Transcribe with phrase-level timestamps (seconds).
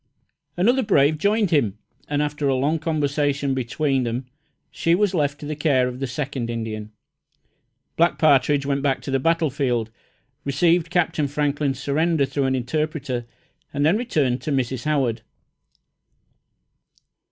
[0.57, 4.25] Another brave joined him, and after a long conversation between them
[4.71, 6.91] she was left to the care of the second Indian.
[7.97, 9.91] Black Partridge went back to the battlefield,
[10.43, 13.27] received Captain Franklin's surrender, through an interpreter,
[13.71, 14.85] and then returned to Mrs.
[14.85, 15.21] Howard.